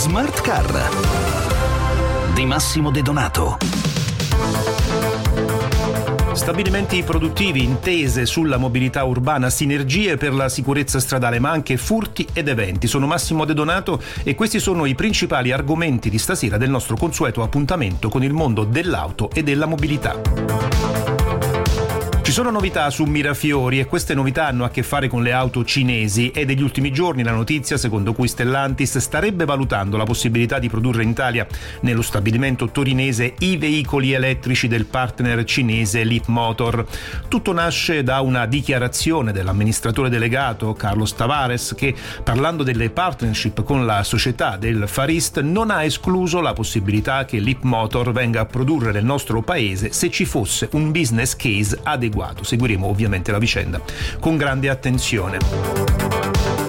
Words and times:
Smart 0.00 0.40
Car 0.40 0.88
di 2.32 2.46
Massimo 2.46 2.90
De 2.90 3.02
Donato. 3.02 3.58
Stabilimenti 6.32 7.02
produttivi, 7.02 7.62
intese 7.62 8.24
sulla 8.24 8.56
mobilità 8.56 9.04
urbana, 9.04 9.50
sinergie 9.50 10.16
per 10.16 10.32
la 10.32 10.48
sicurezza 10.48 11.00
stradale, 11.00 11.38
ma 11.38 11.50
anche 11.50 11.76
furti 11.76 12.26
ed 12.32 12.48
eventi. 12.48 12.86
Sono 12.86 13.06
Massimo 13.06 13.44
De 13.44 13.52
Donato 13.52 14.00
e 14.22 14.34
questi 14.34 14.58
sono 14.58 14.86
i 14.86 14.94
principali 14.94 15.52
argomenti 15.52 16.08
di 16.08 16.16
stasera 16.16 16.56
del 16.56 16.70
nostro 16.70 16.96
consueto 16.96 17.42
appuntamento 17.42 18.08
con 18.08 18.24
il 18.24 18.32
mondo 18.32 18.64
dell'auto 18.64 19.28
e 19.30 19.42
della 19.42 19.66
mobilità. 19.66 20.89
Ci 22.30 22.36
sono 22.36 22.52
novità 22.52 22.90
su 22.90 23.06
Mirafiori 23.06 23.80
e 23.80 23.86
queste 23.86 24.14
novità 24.14 24.46
hanno 24.46 24.62
a 24.62 24.70
che 24.70 24.84
fare 24.84 25.08
con 25.08 25.20
le 25.20 25.32
auto 25.32 25.64
cinesi. 25.64 26.30
È 26.30 26.44
degli 26.44 26.62
ultimi 26.62 26.92
giorni 26.92 27.24
la 27.24 27.32
notizia 27.32 27.76
secondo 27.76 28.12
cui 28.12 28.28
Stellantis 28.28 28.98
starebbe 28.98 29.44
valutando 29.44 29.96
la 29.96 30.04
possibilità 30.04 30.60
di 30.60 30.68
produrre 30.68 31.02
in 31.02 31.08
Italia, 31.08 31.44
nello 31.80 32.02
stabilimento 32.02 32.68
torinese, 32.70 33.34
i 33.40 33.56
veicoli 33.56 34.12
elettrici 34.12 34.68
del 34.68 34.86
partner 34.86 35.42
cinese 35.42 36.04
Leapmotor. 36.04 36.86
Tutto 37.26 37.52
nasce 37.52 38.04
da 38.04 38.20
una 38.20 38.46
dichiarazione 38.46 39.32
dell'amministratore 39.32 40.08
delegato 40.08 40.72
Carlos 40.74 41.16
Tavares 41.16 41.74
che, 41.76 41.92
parlando 42.22 42.62
delle 42.62 42.90
partnership 42.90 43.64
con 43.64 43.84
la 43.84 44.04
società 44.04 44.56
del 44.56 44.86
Far 44.86 45.08
East, 45.08 45.40
non 45.40 45.72
ha 45.72 45.82
escluso 45.82 46.40
la 46.40 46.52
possibilità 46.52 47.24
che 47.24 47.40
Leapmotor 47.40 48.12
venga 48.12 48.42
a 48.42 48.46
produrre 48.46 48.92
nel 48.92 49.04
nostro 49.04 49.42
paese 49.42 49.90
se 49.90 50.10
ci 50.10 50.24
fosse 50.24 50.68
un 50.74 50.92
business 50.92 51.34
case 51.34 51.76
adeguato 51.82 52.18
adeguato. 52.20 52.44
Seguiremo 52.44 52.86
ovviamente 52.86 53.32
la 53.32 53.38
vicenda 53.38 53.80
con 54.20 54.36
grande 54.36 54.68
attenzione. 54.68 56.59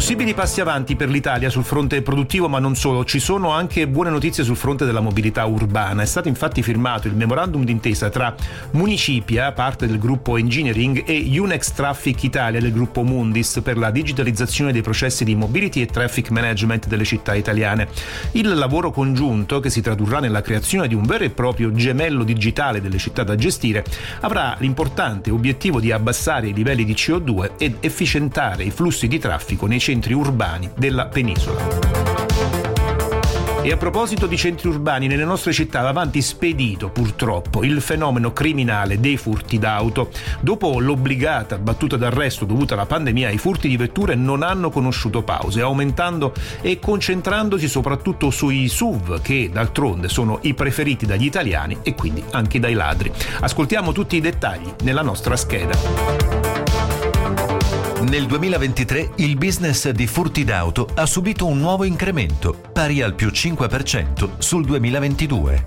Possibili 0.00 0.32
passi 0.32 0.62
avanti 0.62 0.96
per 0.96 1.10
l'Italia 1.10 1.50
sul 1.50 1.62
fronte 1.62 2.00
produttivo, 2.00 2.48
ma 2.48 2.58
non 2.58 2.74
solo. 2.74 3.04
Ci 3.04 3.18
sono 3.18 3.50
anche 3.50 3.86
buone 3.86 4.08
notizie 4.08 4.42
sul 4.42 4.56
fronte 4.56 4.86
della 4.86 5.00
mobilità 5.00 5.44
urbana. 5.44 6.00
È 6.00 6.06
stato 6.06 6.26
infatti 6.26 6.62
firmato 6.62 7.06
il 7.06 7.14
memorandum 7.14 7.64
d'intesa 7.64 8.08
tra 8.08 8.34
Municipia, 8.70 9.52
parte 9.52 9.86
del 9.86 9.98
gruppo 9.98 10.38
Engineering, 10.38 11.02
e 11.04 11.38
Unex 11.38 11.72
Traffic 11.72 12.22
Italia 12.22 12.60
del 12.60 12.72
gruppo 12.72 13.02
Mundis 13.02 13.60
per 13.62 13.76
la 13.76 13.90
digitalizzazione 13.90 14.72
dei 14.72 14.80
processi 14.80 15.22
di 15.22 15.34
mobility 15.34 15.82
e 15.82 15.86
traffic 15.86 16.30
management 16.30 16.86
delle 16.86 17.04
città 17.04 17.34
italiane. 17.34 17.86
Il 18.32 18.54
lavoro 18.54 18.92
congiunto, 18.92 19.60
che 19.60 19.68
si 19.68 19.82
tradurrà 19.82 20.18
nella 20.18 20.40
creazione 20.40 20.88
di 20.88 20.94
un 20.94 21.02
vero 21.02 21.24
e 21.24 21.30
proprio 21.30 21.72
gemello 21.72 22.24
digitale 22.24 22.80
delle 22.80 22.96
città 22.96 23.22
da 23.22 23.34
gestire, 23.34 23.84
avrà 24.20 24.56
l'importante 24.60 25.30
obiettivo 25.30 25.78
di 25.78 25.92
abbassare 25.92 26.48
i 26.48 26.54
livelli 26.54 26.86
di 26.86 26.94
CO2 26.94 27.50
ed 27.58 27.76
efficientare 27.80 28.64
i 28.64 28.70
flussi 28.70 29.06
di 29.06 29.18
traffico 29.18 29.66
nei 29.66 29.78
centri 29.78 29.88
centri 29.90 30.14
urbani 30.14 30.70
della 30.76 31.06
penisola. 31.06 31.66
E 33.62 33.72
a 33.72 33.76
proposito 33.76 34.28
di 34.28 34.36
centri 34.36 34.68
urbani, 34.68 35.08
nelle 35.08 35.24
nostre 35.24 35.52
città 35.52 35.80
va 35.80 35.88
avanti 35.88 36.22
spedito 36.22 36.90
purtroppo 36.90 37.64
il 37.64 37.80
fenomeno 37.80 38.32
criminale 38.32 39.00
dei 39.00 39.16
furti 39.16 39.58
d'auto. 39.58 40.10
Dopo 40.38 40.78
l'obbligata 40.78 41.58
battuta 41.58 41.96
d'arresto 41.96 42.44
dovuta 42.44 42.74
alla 42.74 42.86
pandemia, 42.86 43.30
i 43.30 43.38
furti 43.38 43.66
di 43.66 43.76
vetture 43.76 44.14
non 44.14 44.44
hanno 44.44 44.70
conosciuto 44.70 45.24
pause, 45.24 45.60
aumentando 45.60 46.32
e 46.60 46.78
concentrandosi 46.78 47.66
soprattutto 47.66 48.30
sui 48.30 48.68
SUV, 48.68 49.20
che 49.20 49.50
d'altronde 49.52 50.08
sono 50.08 50.38
i 50.42 50.54
preferiti 50.54 51.04
dagli 51.04 51.24
italiani 51.24 51.78
e 51.82 51.96
quindi 51.96 52.22
anche 52.30 52.60
dai 52.60 52.74
ladri. 52.74 53.10
Ascoltiamo 53.40 53.90
tutti 53.90 54.14
i 54.14 54.20
dettagli 54.20 54.72
nella 54.84 55.02
nostra 55.02 55.34
scheda. 55.34 56.49
Nel 58.00 58.24
2023 58.24 59.10
il 59.16 59.36
business 59.36 59.90
di 59.90 60.06
furti 60.06 60.42
d'auto 60.42 60.88
ha 60.94 61.04
subito 61.04 61.46
un 61.46 61.58
nuovo 61.58 61.84
incremento, 61.84 62.58
pari 62.72 63.02
al 63.02 63.14
più 63.14 63.28
5% 63.28 64.38
sul 64.38 64.64
2022. 64.64 65.66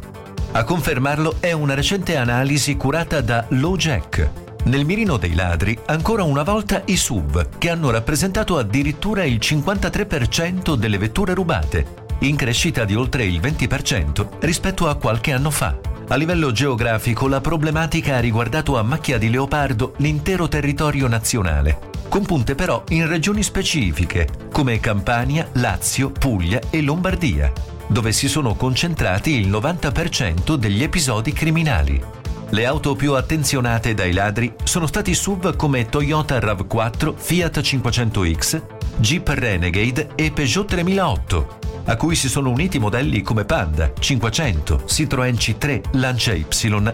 A 0.53 0.63
confermarlo 0.63 1.35
è 1.39 1.51
una 1.51 1.75
recente 1.75 2.17
analisi 2.17 2.75
curata 2.75 3.21
da 3.21 3.45
LowJack. 3.49 4.29
Nel 4.63 4.83
mirino 4.83 5.17
dei 5.17 5.35
ladri, 5.35 5.77
ancora 5.85 6.23
una 6.23 6.41
volta 6.41 6.81
i 6.85 6.97
SUV, 6.97 7.59
che 7.59 7.69
hanno 7.69 7.91
rappresentato 7.91 8.57
addirittura 8.57 9.23
il 9.23 9.37
53% 9.39 10.73
delle 10.73 10.97
vetture 10.97 11.35
rubate, 11.35 11.85
in 12.21 12.35
crescita 12.35 12.83
di 12.83 12.95
oltre 12.95 13.25
il 13.25 13.39
20% 13.39 14.39
rispetto 14.39 14.89
a 14.89 14.95
qualche 14.95 15.33
anno 15.33 15.51
fa. 15.51 15.77
A 16.09 16.15
livello 16.15 16.51
geografico 16.51 17.27
la 17.27 17.39
problematica 17.39 18.17
ha 18.17 18.19
riguardato 18.19 18.77
a 18.77 18.83
macchia 18.83 19.17
di 19.17 19.29
leopardo 19.29 19.93
l'intero 19.97 20.47
territorio 20.47 21.07
nazionale, 21.07 21.79
con 22.09 22.25
punte 22.25 22.55
però 22.55 22.83
in 22.89 23.07
regioni 23.07 23.41
specifiche 23.41 24.27
come 24.51 24.79
Campania, 24.79 25.47
Lazio, 25.53 26.11
Puglia 26.11 26.59
e 26.69 26.81
Lombardia, 26.81 27.51
dove 27.87 28.11
si 28.11 28.27
sono 28.27 28.53
concentrati 28.55 29.31
il 29.31 29.49
90% 29.49 30.55
degli 30.55 30.83
episodi 30.83 31.31
criminali. 31.31 32.03
Le 32.49 32.65
auto 32.65 32.95
più 32.95 33.13
attenzionate 33.13 33.93
dai 33.93 34.11
ladri 34.11 34.53
sono 34.63 34.85
stati 34.85 35.15
SUV 35.15 35.55
come 35.55 35.87
Toyota 35.87 36.37
RAV4, 36.37 37.13
Fiat 37.15 37.59
500X, 37.59 38.61
Jeep 38.97 39.27
Renegade 39.29 40.09
e 40.15 40.31
Peugeot 40.31 40.67
3008, 40.67 41.62
a 41.85 41.95
cui 41.95 42.15
si 42.15 42.29
sono 42.29 42.49
uniti 42.49 42.79
modelli 42.79 43.21
come 43.21 43.45
Panda, 43.45 43.91
500, 43.97 44.83
Citroën 44.87 45.33
C3, 45.33 45.81
Lancia 45.93 46.33
Y 46.33 46.45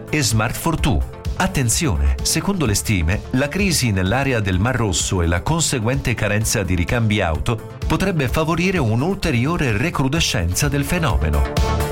e 0.10 0.22
Smart 0.24 0.56
Fortwo. 0.56 1.18
Attenzione, 1.38 2.16
secondo 2.22 2.66
le 2.66 2.74
stime, 2.74 3.22
la 3.32 3.48
crisi 3.48 3.92
nell'area 3.92 4.42
del 4.42 4.60
Mar 4.60 4.76
Rosso 4.76 5.22
e 5.22 5.28
la 5.28 5.42
conseguente 5.42 6.14
carenza 6.14 6.64
di 6.64 6.76
ricambi 6.76 7.22
auto 7.22 7.78
potrebbe 7.88 8.28
favorire 8.28 8.78
un'ulteriore 8.78 9.78
recrudescenza 9.78 10.68
del 10.68 10.84
fenomeno. 10.84 11.89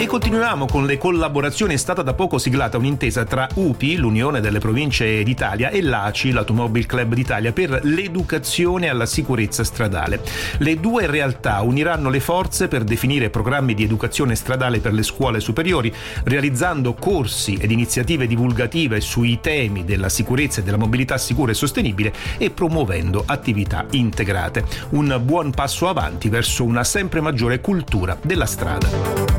E 0.00 0.06
continuiamo 0.06 0.64
con 0.64 0.86
le 0.86 0.96
collaborazioni. 0.96 1.74
È 1.74 1.76
stata 1.76 2.00
da 2.00 2.14
poco 2.14 2.38
siglata 2.38 2.78
un'intesa 2.78 3.24
tra 3.24 3.46
UPI, 3.52 3.96
l'Unione 3.96 4.40
delle 4.40 4.58
Province 4.58 5.22
d'Italia, 5.22 5.68
e 5.68 5.82
l'ACI, 5.82 6.30
l'Automobile 6.30 6.86
Club 6.86 7.12
d'Italia, 7.12 7.52
per 7.52 7.80
l'educazione 7.82 8.88
alla 8.88 9.04
sicurezza 9.04 9.62
stradale. 9.62 10.22
Le 10.56 10.80
due 10.80 11.06
realtà 11.06 11.60
uniranno 11.60 12.08
le 12.08 12.20
forze 12.20 12.66
per 12.66 12.82
definire 12.82 13.28
programmi 13.28 13.74
di 13.74 13.84
educazione 13.84 14.36
stradale 14.36 14.80
per 14.80 14.94
le 14.94 15.02
scuole 15.02 15.38
superiori, 15.38 15.92
realizzando 16.24 16.94
corsi 16.94 17.58
ed 17.60 17.70
iniziative 17.70 18.26
divulgative 18.26 19.02
sui 19.02 19.38
temi 19.42 19.84
della 19.84 20.08
sicurezza 20.08 20.62
e 20.62 20.64
della 20.64 20.78
mobilità 20.78 21.18
sicura 21.18 21.52
e 21.52 21.54
sostenibile 21.54 22.14
e 22.38 22.48
promuovendo 22.48 23.22
attività 23.26 23.84
integrate. 23.90 24.64
Un 24.92 25.20
buon 25.22 25.50
passo 25.50 25.88
avanti 25.88 26.30
verso 26.30 26.64
una 26.64 26.84
sempre 26.84 27.20
maggiore 27.20 27.60
cultura 27.60 28.16
della 28.22 28.46
strada. 28.46 29.29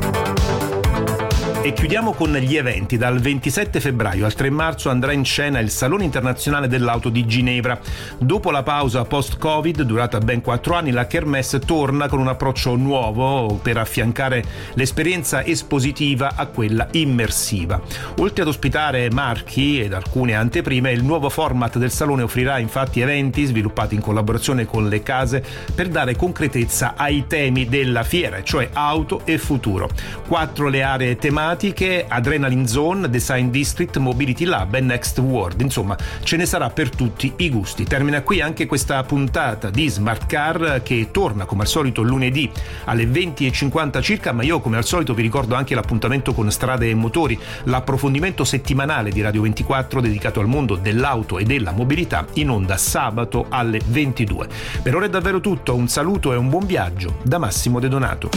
E 1.64 1.72
chiudiamo 1.74 2.12
con 2.12 2.32
gli 2.32 2.56
eventi. 2.56 2.96
Dal 2.96 3.20
27 3.20 3.78
febbraio 3.78 4.24
al 4.24 4.34
3 4.34 4.50
marzo 4.50 4.90
andrà 4.90 5.12
in 5.12 5.24
scena 5.24 5.60
il 5.60 5.70
Salone 5.70 6.02
internazionale 6.02 6.66
dell'auto 6.66 7.08
di 7.08 7.24
Ginevra. 7.24 7.78
Dopo 8.18 8.50
la 8.50 8.64
pausa 8.64 9.04
post-Covid, 9.04 9.82
durata 9.82 10.18
ben 10.18 10.40
quattro 10.40 10.74
anni, 10.74 10.90
la 10.90 11.06
Kermesse 11.06 11.60
torna 11.60 12.08
con 12.08 12.18
un 12.18 12.26
approccio 12.26 12.74
nuovo 12.74 13.60
per 13.62 13.76
affiancare 13.76 14.42
l'esperienza 14.74 15.44
espositiva 15.44 16.32
a 16.34 16.46
quella 16.46 16.88
immersiva. 16.90 17.80
Oltre 18.18 18.42
ad 18.42 18.48
ospitare 18.48 19.08
marchi 19.12 19.80
ed 19.80 19.92
alcune 19.92 20.34
anteprime, 20.34 20.90
il 20.90 21.04
nuovo 21.04 21.30
format 21.30 21.78
del 21.78 21.92
salone 21.92 22.22
offrirà 22.22 22.58
infatti 22.58 23.00
eventi 23.02 23.44
sviluppati 23.44 23.94
in 23.94 24.00
collaborazione 24.00 24.66
con 24.66 24.88
le 24.88 25.04
case 25.04 25.44
per 25.72 25.86
dare 25.90 26.16
concretezza 26.16 26.94
ai 26.96 27.28
temi 27.28 27.68
della 27.68 28.02
fiera, 28.02 28.42
cioè 28.42 28.68
auto 28.72 29.20
e 29.24 29.38
futuro. 29.38 29.88
Quattro 30.26 30.66
le 30.66 30.82
aree 30.82 31.14
tematiche 31.14 31.50
tematiche, 31.52 32.06
Adrenaline 32.08 32.66
Zone, 32.66 33.10
Design 33.10 33.50
District, 33.50 33.98
Mobility 33.98 34.44
Lab 34.44 34.74
e 34.74 34.80
Next 34.80 35.18
World. 35.18 35.60
Insomma, 35.60 35.96
ce 36.22 36.36
ne 36.36 36.46
sarà 36.46 36.70
per 36.70 36.88
tutti 36.88 37.32
i 37.36 37.50
gusti. 37.50 37.84
Termina 37.84 38.22
qui 38.22 38.40
anche 38.40 38.66
questa 38.66 39.02
puntata 39.02 39.68
di 39.68 39.88
Smart 39.88 40.26
Car 40.26 40.80
che 40.82 41.08
torna 41.10 41.44
come 41.44 41.62
al 41.62 41.68
solito 41.68 42.02
lunedì 42.02 42.50
alle 42.86 43.04
20.50 43.04 44.00
circa, 44.02 44.32
ma 44.32 44.42
io 44.42 44.60
come 44.60 44.78
al 44.78 44.84
solito 44.84 45.12
vi 45.14 45.22
ricordo 45.22 45.54
anche 45.54 45.74
l'appuntamento 45.74 46.32
con 46.32 46.50
Strade 46.50 46.88
e 46.88 46.94
Motori, 46.94 47.38
l'approfondimento 47.64 48.44
settimanale 48.44 49.10
di 49.10 49.20
Radio 49.20 49.42
24 49.42 50.00
dedicato 50.00 50.40
al 50.40 50.46
mondo 50.46 50.76
dell'auto 50.76 51.38
e 51.38 51.44
della 51.44 51.72
mobilità 51.72 52.24
in 52.34 52.48
onda 52.48 52.78
sabato 52.78 53.46
alle 53.50 53.80
22. 53.84 54.48
Per 54.82 54.94
ora 54.94 55.04
è 55.04 55.10
davvero 55.10 55.40
tutto, 55.40 55.74
un 55.74 55.88
saluto 55.88 56.32
e 56.32 56.36
un 56.36 56.48
buon 56.48 56.64
viaggio 56.64 57.16
da 57.22 57.38
Massimo 57.38 57.78
De 57.78 57.88
Donato. 57.88 58.30